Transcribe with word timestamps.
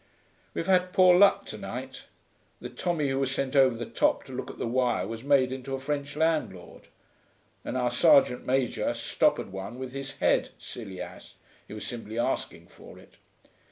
We've 0.55 0.65
had 0.65 0.93
poor 0.93 1.15
luck 1.15 1.45
to 1.45 1.59
night; 1.59 2.07
the 2.59 2.69
Tommy 2.71 3.09
who 3.09 3.19
was 3.19 3.29
sent 3.31 3.55
over 3.55 3.75
the 3.77 3.85
top 3.85 4.23
to 4.23 4.33
look 4.33 4.49
at 4.49 4.57
the 4.57 4.65
wire 4.65 5.05
was 5.05 5.23
made 5.23 5.51
into 5.51 5.75
a 5.75 5.79
French 5.79 6.15
landlord, 6.15 6.87
and 7.63 7.77
our 7.77 7.91
sergeant 7.91 8.43
major 8.43 8.95
stopped 8.95 9.37
one 9.37 9.77
with 9.77 9.93
his 9.93 10.13
head, 10.13 10.49
silly 10.57 10.99
ass, 10.99 11.35
he 11.67 11.75
was 11.75 11.85
simply 11.85 12.17
asking 12.17 12.65
for 12.69 12.97
it. 12.97 13.17